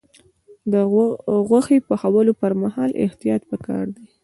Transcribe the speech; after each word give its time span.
د 0.71 0.73
غوښې 1.47 1.77
پخولو 1.87 2.33
پر 2.41 2.51
مهال 2.61 2.89
احتیاط 3.05 3.41
پکار 3.51 3.85
دی. 3.95 4.05